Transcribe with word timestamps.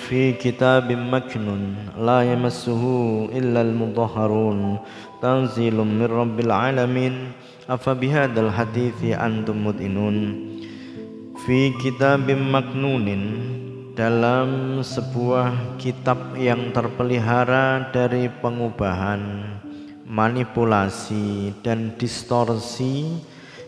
في 0.00 0.32
كتاب 0.32 0.92
مكنون 0.92 1.76
لا 1.98 2.22
يمسه 2.32 2.82
إلا 3.32 3.60
المطهرون 3.60 4.78
تنزيل 5.22 5.76
من 5.76 6.06
رب 6.06 6.40
العالمين 6.40 7.14
أفبهذا 7.70 8.40
الحديث 8.40 9.18
أنتم 9.18 9.66
مدئنون 9.66 10.16
في 11.46 11.70
كتاب 11.82 12.30
مكنون 12.30 13.08
dalam 13.96 14.84
sebuah 14.84 15.80
kitab 15.80 16.36
yang 16.36 16.68
terpelihara 16.76 17.88
dari 17.96 18.28
pengubahan, 18.28 19.40
manipulasi 20.04 21.56
dan 21.64 21.96
distorsi 21.96 23.08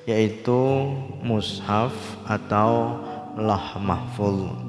yaitu 0.05 0.85
mushaf 1.25 1.97
atau 2.29 3.01
lah 3.41 3.81
mahfuz. 3.81 4.69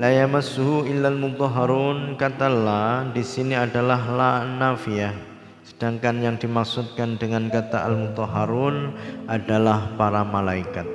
La 0.00 0.08
yamassuhu 0.08 0.88
illal 0.88 1.20
mutahharun 1.20 2.16
kata 2.16 2.48
la 2.48 3.04
di 3.12 3.20
sini 3.20 3.52
adalah 3.52 4.00
la 4.08 4.32
nafiyah. 4.48 5.12
Sedangkan 5.60 6.24
yang 6.24 6.40
dimaksudkan 6.40 7.20
dengan 7.20 7.52
kata 7.52 7.84
al 7.84 8.08
mutahharun 8.08 8.96
adalah 9.28 9.92
para 10.00 10.24
malaikat. 10.24 10.88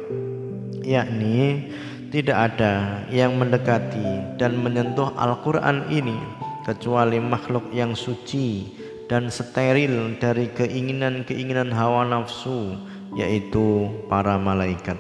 Yakni 0.82 1.70
tidak 2.10 2.58
ada 2.58 3.05
yang 3.13 3.38
mendekati 3.38 4.41
dan 4.41 4.58
menyentuh 4.58 5.13
Al-Quran 5.13 5.85
ini 5.94 6.18
kecuali 6.66 7.22
makhluk 7.22 7.70
yang 7.77 7.94
suci 7.94 8.74
dan 9.05 9.30
steril 9.30 10.18
dari 10.18 10.49
keinginan-keinginan 10.49 11.70
hawa 11.70 12.10
nafsu 12.10 12.74
yaitu 13.13 13.85
para 14.10 14.41
malaikat 14.41 14.98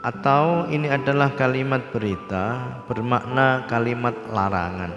atau 0.00 0.64
ini 0.72 0.88
adalah 0.88 1.36
kalimat 1.36 1.92
berita 1.92 2.80
bermakna 2.88 3.68
kalimat 3.68 4.16
larangan. 4.32 4.92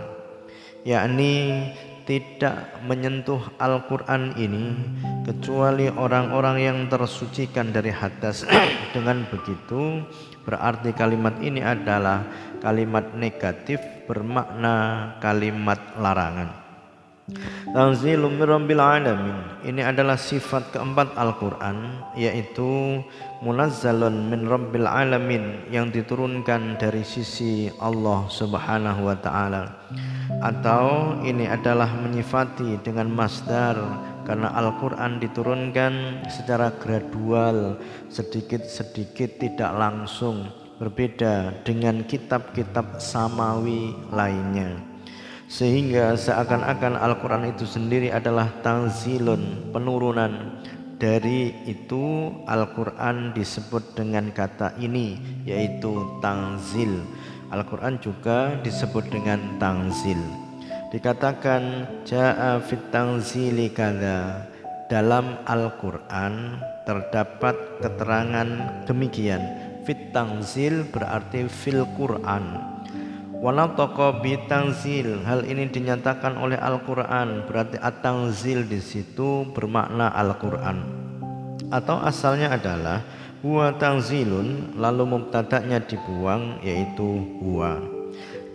Yakni 0.84 1.68
tidak 2.04 2.84
menyentuh 2.84 3.40
Al-Quran 3.60 4.36
ini 4.36 4.76
kecuali 5.24 5.88
orang-orang 5.88 6.58
yang 6.60 6.78
tersucikan 6.92 7.72
dari 7.72 7.92
hadas. 7.92 8.44
Dengan 8.96 9.24
begitu 9.28 10.04
berarti 10.44 10.92
kalimat 10.96 11.40
ini 11.40 11.64
adalah 11.64 12.24
kalimat 12.60 13.16
negatif 13.16 13.80
bermakna 14.08 15.16
kalimat 15.24 15.80
larangan 15.96 16.63
Tanzilum 17.72 18.36
rabbil 18.36 18.84
alamin. 18.84 19.64
Ini 19.64 19.96
adalah 19.96 20.20
sifat 20.20 20.76
keempat 20.76 21.16
Al-Qur'an 21.16 22.04
yaitu 22.20 23.00
munazzalun 23.40 24.28
min 24.28 24.44
rabbil 24.44 24.84
alamin 24.84 25.64
yang 25.72 25.88
diturunkan 25.88 26.76
dari 26.76 27.00
sisi 27.08 27.72
Allah 27.80 28.28
Subhanahu 28.28 29.08
wa 29.08 29.16
taala. 29.16 29.72
Atau 30.44 31.16
ini 31.24 31.48
adalah 31.48 31.96
menyifati 31.96 32.84
dengan 32.84 33.08
masdar 33.08 33.80
karena 34.28 34.52
Al-Qur'an 34.60 35.24
diturunkan 35.24 36.28
secara 36.28 36.76
gradual, 36.76 37.80
sedikit-sedikit 38.12 39.40
tidak 39.40 39.72
langsung 39.72 40.52
berbeda 40.76 41.64
dengan 41.64 42.04
kitab-kitab 42.04 43.00
samawi 43.00 43.96
lainnya 44.12 44.93
sehingga 45.48 46.16
seakan-akan 46.16 46.98
Al-Quran 46.98 47.52
itu 47.52 47.68
sendiri 47.68 48.10
adalah 48.10 48.50
tanzilun 48.64 49.74
penurunan. 49.76 50.64
Dari 50.98 51.52
itu 51.68 52.32
Al-Quran 52.48 53.36
disebut 53.36 53.98
dengan 53.98 54.32
kata 54.32 54.80
ini 54.80 55.20
yaitu 55.44 56.20
tanzil. 56.24 57.04
Al-Quran 57.52 58.00
juga 58.00 58.56
disebut 58.64 59.12
dengan 59.12 59.60
tanzil. 59.60 60.18
Dikatakan 60.96 61.90
ja'a 62.08 62.64
fit 62.64 62.80
tanzili 62.94 63.68
kada 63.74 64.48
dalam 64.88 65.42
Al-Quran 65.44 66.62
terdapat 66.88 67.84
keterangan 67.84 68.48
demikian. 68.88 69.44
Fit 69.84 70.16
tanzil 70.16 70.88
berarti 70.88 71.52
fil 71.52 71.84
Quran 72.00 72.73
Wanatoko 73.44 74.24
bitangzil 74.24 75.28
hal 75.28 75.44
ini 75.44 75.68
dinyatakan 75.68 76.40
oleh 76.40 76.56
Al-Quran. 76.56 77.44
Berarti 77.44 77.76
at-tangzil 77.76 78.64
di 78.64 78.80
situ 78.80 79.44
bermakna 79.52 80.08
Al-Quran. 80.16 80.80
Atau 81.68 82.00
asalnya 82.00 82.56
adalah 82.56 83.04
huwa 83.44 83.76
tangzilun 83.76 84.80
lalu 84.80 85.04
mubtada'nya 85.04 85.84
dibuang 85.84 86.64
yaitu 86.64 87.04
huwa. 87.44 87.84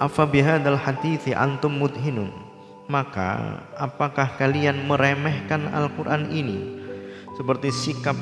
Afa 0.01 0.25
bihadzal 0.25 0.81
hadithi 0.81 1.37
antum 1.37 1.77
mudhinun? 1.77 2.33
Maka 2.89 3.61
apakah 3.77 4.41
kalian 4.41 4.89
meremehkan 4.89 5.69
Al-Quran 5.69 6.33
ini? 6.33 6.81
Seperti 7.37 7.69
sikap 7.69 8.17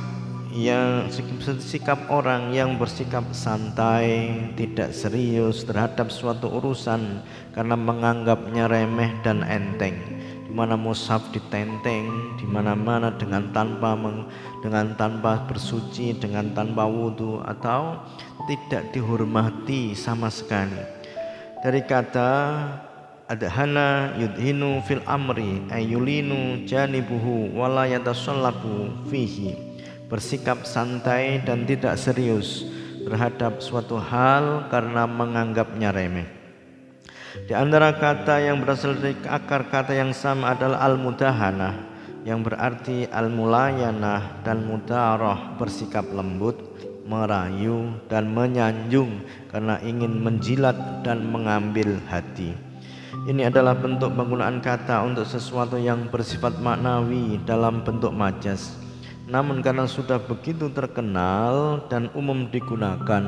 yang 0.57 1.13
sikap 1.61 2.09
orang 2.09 2.49
yang 2.57 2.81
bersikap 2.81 3.29
santai, 3.37 4.33
tidak 4.57 4.97
serius 4.97 5.69
terhadap 5.69 6.09
suatu 6.09 6.49
urusan 6.49 7.21
karena 7.53 7.77
menganggapnya 7.77 8.65
remeh 8.65 9.13
dan 9.21 9.45
enteng. 9.45 10.01
Di 10.49 10.53
mana 10.57 10.73
mushaf 10.81 11.29
ditenteng, 11.29 12.39
di 12.41 12.49
mana-mana 12.49 13.13
dengan 13.13 13.53
tanpa 13.53 13.93
meng, 13.93 14.25
dengan 14.65 14.97
tanpa 14.97 15.45
bersuci, 15.45 16.17
dengan 16.17 16.57
tanpa 16.57 16.89
wudhu 16.89 17.45
atau 17.45 18.01
tidak 18.49 18.97
dihormati 18.97 19.93
sama 19.93 20.33
sekali. 20.33 20.81
Dari 21.61 21.85
kata 21.85 22.33
adhana 23.29 24.17
yudhinu 24.17 24.81
fil 24.89 25.05
amri 25.05 25.69
ayulinu 25.69 26.65
janibuhu 26.65 27.53
wala 27.53 27.85
yatasallabu 27.91 29.05
fihi 29.13 29.76
bersikap 30.07 30.63
santai 30.63 31.43
dan 31.43 31.67
tidak 31.67 31.99
serius 31.99 32.63
terhadap 33.03 33.59
suatu 33.63 33.99
hal 33.99 34.71
karena 34.71 35.07
menganggapnya 35.07 35.91
remeh. 35.91 36.27
Di 37.47 37.53
antara 37.53 37.95
kata 37.95 38.41
yang 38.41 38.65
berasal 38.65 38.97
dari 38.97 39.15
akar 39.29 39.69
kata 39.69 39.93
yang 39.93 40.11
sama 40.17 40.57
adalah 40.57 40.83
al-mudahanah 40.89 41.75
yang 42.27 42.43
berarti 42.43 43.07
al-mulayanah 43.07 44.43
dan 44.43 44.67
mudarah 44.67 45.55
bersikap 45.61 46.11
lembut, 46.11 46.59
merayu 47.07 48.03
dan 48.11 48.27
menyanjung 48.33 49.23
karena 49.53 49.79
ingin 49.85 50.17
menjilat 50.23 51.07
dan 51.07 51.23
mengambil 51.23 52.03
hati. 52.11 52.57
Ini 53.27 53.51
adalah 53.51 53.79
bentuk 53.79 54.15
penggunaan 54.15 54.59
kata 54.59 55.03
untuk 55.07 55.27
sesuatu 55.27 55.79
yang 55.79 56.11
bersifat 56.11 56.59
maknawi 56.59 57.39
dalam 57.47 57.83
bentuk 57.87 58.11
majas 58.11 58.86
namun 59.27 59.59
karena 59.59 59.91
sudah 59.91 60.23
begitu 60.23 60.71
terkenal 60.71 61.83
dan 61.91 62.07
umum 62.15 62.47
digunakan 62.47 63.23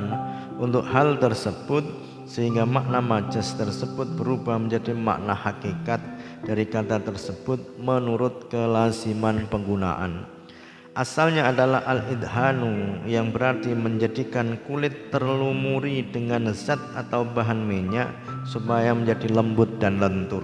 untuk 0.62 0.86
hal 0.86 1.18
tersebut 1.18 1.82
sehingga 2.22 2.62
makna 2.62 3.02
majas 3.02 3.56
tersebut 3.58 4.06
berubah 4.14 4.62
menjadi 4.62 4.94
makna 4.94 5.34
hakikat 5.34 5.98
dari 6.46 6.70
kata 6.70 7.02
tersebut 7.02 7.80
menurut 7.82 8.46
kelasiman 8.46 9.48
penggunaan. 9.50 10.38
Asalnya 10.98 11.50
adalah 11.50 11.86
al-idhanu 11.86 13.06
yang 13.06 13.30
berarti 13.30 13.70
menjadikan 13.70 14.58
kulit 14.66 15.14
terlumuri 15.14 16.02
dengan 16.02 16.50
zat 16.50 16.82
atau 16.98 17.22
bahan 17.22 17.62
minyak 17.62 18.10
supaya 18.42 18.90
menjadi 18.94 19.30
lembut 19.30 19.78
dan 19.78 20.02
lentur. 20.02 20.42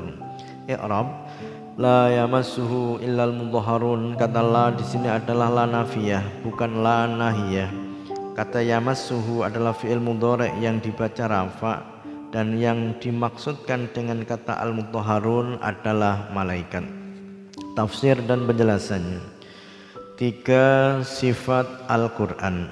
I'rab 0.70 1.26
La 1.74 2.06
yamassuhu 2.06 3.02
illal 3.02 3.34
mudhaharun 3.34 4.14
kata 4.14 4.46
la 4.46 4.70
di 4.70 4.86
sini 4.86 5.10
adalah 5.10 5.50
la 5.50 5.66
nafiyah 5.66 6.46
bukan 6.46 6.86
la 6.86 7.10
nahiyah. 7.10 7.66
Kata 8.38 8.62
yamassuhu 8.62 9.42
adalah 9.42 9.74
fi'il 9.74 9.98
mudhari 9.98 10.54
yang 10.62 10.78
dibaca 10.78 11.26
rafa 11.26 11.82
dan 12.30 12.54
yang 12.62 12.94
dimaksudkan 13.02 13.90
dengan 13.90 14.22
kata 14.22 14.54
al 14.54 14.70
mudhaharun 14.70 15.58
adalah 15.58 16.30
malaikat. 16.30 16.86
Tafsir 17.74 18.22
dan 18.22 18.46
penjelasannya. 18.46 19.18
Tiga 20.14 21.02
sifat 21.02 21.90
Al-Qur'an. 21.90 22.70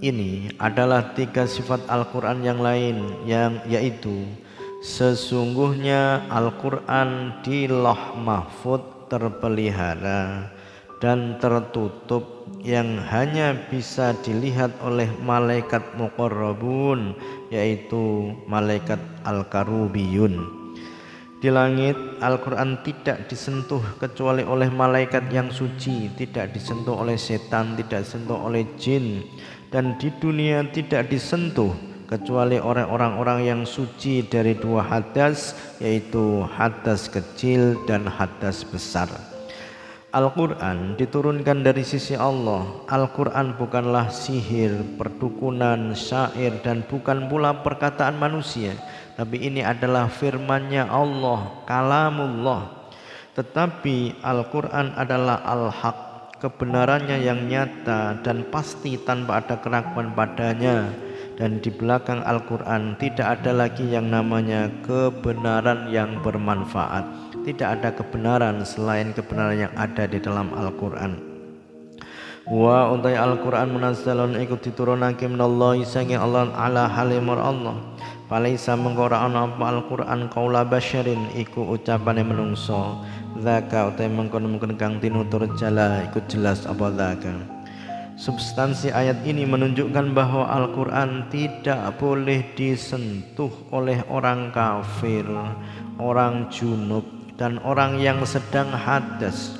Ini 0.00 0.56
adalah 0.56 1.12
tiga 1.12 1.44
sifat 1.44 1.84
Al-Qur'an 1.84 2.40
yang 2.40 2.64
lain 2.64 3.28
yang 3.28 3.60
yaitu 3.68 4.24
Sesungguhnya 4.78 6.30
Al-Quran 6.30 7.42
di 7.42 7.66
loh 7.66 8.14
mahfud 8.14 9.10
terpelihara 9.10 10.54
dan 11.02 11.34
tertutup 11.42 12.46
yang 12.62 12.94
hanya 13.10 13.58
bisa 13.66 14.14
dilihat 14.22 14.70
oleh 14.78 15.10
malaikat 15.18 15.82
muqarrabun 15.98 17.18
yaitu 17.50 18.30
malaikat 18.46 19.02
al-karubiyun. 19.26 20.46
Di 21.42 21.50
langit 21.50 21.98
Al-Quran 22.22 22.78
tidak 22.86 23.26
disentuh 23.26 23.82
kecuali 23.98 24.46
oleh 24.46 24.70
malaikat 24.70 25.26
yang 25.30 25.50
suci 25.50 26.14
tidak 26.14 26.54
disentuh 26.54 27.02
oleh 27.02 27.18
setan 27.18 27.74
tidak 27.74 28.06
disentuh 28.06 28.46
oleh 28.46 28.62
jin 28.78 29.26
dan 29.74 29.98
di 29.98 30.10
dunia 30.22 30.66
tidak 30.70 31.10
disentuh 31.10 31.87
kecuali 32.08 32.56
orang-orang 32.56 33.44
yang 33.44 33.60
suci 33.68 34.24
dari 34.24 34.56
dua 34.56 34.80
hadas 34.80 35.52
yaitu 35.76 36.40
hadas 36.56 37.12
kecil 37.12 37.76
dan 37.84 38.08
hadas 38.08 38.64
besar. 38.64 39.12
Al-Quran 40.08 40.96
diturunkan 40.96 41.60
dari 41.60 41.84
sisi 41.84 42.16
Allah. 42.16 42.64
Al-Quran 42.88 43.60
bukanlah 43.60 44.08
sihir, 44.08 44.96
perdukunan, 44.96 45.92
syair 45.92 46.64
dan 46.64 46.80
bukan 46.88 47.28
pula 47.28 47.60
perkataan 47.60 48.16
manusia. 48.16 48.72
Tapi 49.20 49.44
ini 49.44 49.60
adalah 49.60 50.08
firmannya 50.08 50.88
Allah, 50.88 51.60
kalamullah. 51.68 52.88
Tetapi 53.36 54.24
Al-Quran 54.24 54.96
adalah 54.96 55.44
al-haq 55.44 56.08
Kebenarannya 56.38 57.18
yang 57.26 57.50
nyata 57.50 58.22
dan 58.22 58.46
pasti 58.46 58.94
tanpa 58.94 59.42
ada 59.42 59.58
keraguan 59.58 60.14
padanya 60.14 60.86
Dan 61.38 61.62
di 61.62 61.70
belakang 61.70 62.18
Al-Quran 62.26 62.98
tidak 62.98 63.38
ada 63.38 63.54
lagi 63.54 63.86
yang 63.86 64.10
namanya 64.10 64.66
kebenaran 64.82 65.86
yang 65.86 66.18
bermanfaat. 66.18 67.06
Tidak 67.46 67.78
ada 67.78 67.94
kebenaran 67.94 68.66
selain 68.66 69.14
kebenaran 69.14 69.70
yang 69.70 69.74
ada 69.78 70.10
di 70.10 70.18
dalam 70.18 70.50
Al-Quran. 70.50 71.14
Wa 72.50 72.90
untai 72.90 73.14
Al-Quran 73.14 73.70
munazzalun 73.70 74.34
ikut 74.42 74.66
diturunake 74.66 75.30
minallahi 75.30 75.86
sangi 75.86 76.18
Allah 76.18 76.50
ala 76.58 76.90
halimur 76.90 77.38
Allah 77.38 77.76
Palaisa 78.28 78.76
mengkora 78.76 79.24
apa 79.24 79.64
Al-Quran 79.72 80.28
kaula 80.28 80.60
basyarin 80.60 81.32
iku 81.32 81.64
ucapane 81.64 82.20
menungso. 82.20 83.00
Zaka 83.40 83.88
utai 83.88 84.12
mengkono-mengkono 84.12 84.76
kang 84.76 85.00
tinutur 85.00 85.48
jala 85.56 86.04
ikut 86.04 86.28
jelas 86.28 86.68
apa 86.68 86.92
zaka 86.92 87.57
Substansi 88.18 88.90
ayat 88.90 89.22
ini 89.22 89.46
menunjukkan 89.46 90.10
bahwa 90.10 90.50
Al-Quran 90.50 91.30
tidak 91.30 92.02
boleh 92.02 92.50
disentuh 92.58 93.46
oleh 93.70 94.02
orang 94.10 94.50
kafir, 94.50 95.22
orang 96.02 96.50
junub, 96.50 97.06
dan 97.38 97.62
orang 97.62 98.02
yang 98.02 98.18
sedang 98.26 98.74
hadas. 98.74 99.54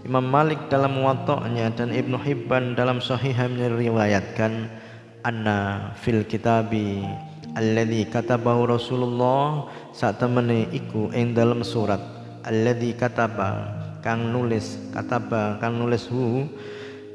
Imam 0.00 0.24
Malik 0.24 0.72
dalam 0.72 0.96
muwatta'nya 0.96 1.76
dan 1.76 1.92
Ibnu 1.92 2.16
Hibban 2.24 2.72
dalam 2.72 3.04
sahihnya 3.04 3.52
meriwayatkan 3.68 4.72
anna 5.20 5.92
fil 6.00 6.24
kitabi 6.24 7.04
alladhi 7.52 8.08
katabahu 8.08 8.64
Rasulullah 8.64 9.68
saat 9.92 10.16
temene 10.16 10.72
iku 10.72 11.12
ing 11.12 11.36
dalam 11.36 11.60
surat 11.60 12.00
alladhi 12.48 12.96
kataba 12.96 13.76
kang 14.00 14.32
nulis 14.32 14.80
kataba 14.88 15.60
kang 15.60 15.76
nulis 15.76 16.08
hu 16.08 16.48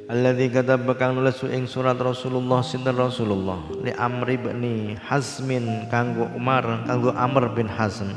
alladhi 0.05 0.53
kataba 0.53 0.93
kang 0.93 1.17
nulis 1.17 1.41
ing 1.49 1.65
surat 1.65 1.97
Rasulullah 1.97 2.61
sinten 2.61 2.93
Rasulullah. 2.93 3.61
Li 3.81 3.91
Amr 3.93 4.37
bin 4.37 4.93
Hazmin 5.01 5.89
kanggo 5.89 6.29
Umar 6.37 6.85
kanggo 6.85 7.13
Amr 7.13 7.53
bin 7.53 7.65
Hazm. 7.65 8.13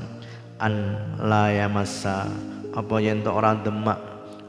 An 0.60 0.98
la 1.22 1.48
yamassa. 1.54 2.28
Apa 2.74 3.00
tu 3.00 3.30
orang 3.32 3.64
demak? 3.64 3.98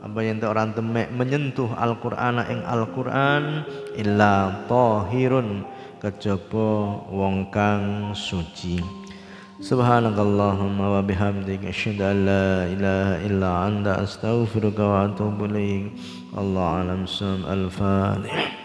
Apa 0.03 0.19
tu 0.35 0.45
orang 0.47 0.69
demek? 0.75 1.07
Menyentuh 1.15 1.71
Al-Qur'an 1.77 2.43
ing 2.49 2.59
Al-Qur'an 2.65 3.63
illa 3.95 4.65
tahirun. 4.67 5.79
Kejaba 5.99 7.03
wong 7.11 7.51
kang 7.51 8.15
suci 8.15 8.79
سبحانك 9.59 10.15
اللهم 10.19 10.79
وبحمدك 10.79 11.65
أشهد 11.65 12.01
أن 12.01 12.17
لا 12.25 12.63
إله 12.63 13.07
إلا 13.27 13.67
أنت 13.67 13.87
أستغفرك 13.87 14.79
وأتوب 14.79 15.43
إليك 15.45 15.91
الله 16.37 16.63
أعلم 16.63 17.05
سم 17.05 17.43
الفاتح 17.43 18.58